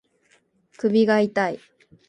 [0.79, 1.59] 首が痛い